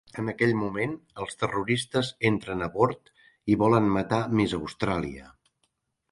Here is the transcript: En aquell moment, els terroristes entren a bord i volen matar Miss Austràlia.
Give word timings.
En 0.21 0.29
aquell 0.31 0.51
moment, 0.59 0.93
els 1.25 1.35
terroristes 1.41 2.09
entren 2.29 2.67
a 2.67 2.69
bord 2.77 3.11
i 3.55 3.59
volen 3.65 3.91
matar 3.97 4.23
Miss 4.39 4.55
Austràlia. 4.59 5.29